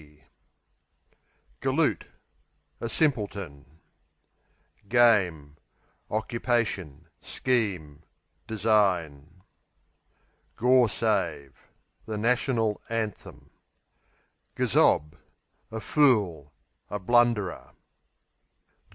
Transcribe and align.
Galoot 1.59 2.05
A 2.79 2.89
simpleton. 2.89 3.81
Game 4.89 5.57
Occupation; 6.09 7.07
scheme; 7.21 8.01
design. 8.47 9.43
Gawsave 10.55 11.53
The 12.07 12.17
National 12.17 12.81
Anthem. 12.89 13.51
Gazob 14.55 15.19
A 15.69 15.79
fool; 15.79 16.51
a 16.89 16.97
blunderer. 16.97 17.73